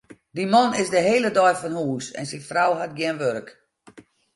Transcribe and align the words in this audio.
Dy 0.37 0.43
man 0.53 0.71
is 0.81 0.89
de 0.93 1.01
hiele 1.07 1.29
dei 1.37 1.55
fan 1.61 1.75
hûs 1.81 2.05
en 2.19 2.25
syn 2.31 2.45
frou 2.49 2.71
hat 2.77 2.95
gjin 2.97 3.17
wurk. 3.21 3.47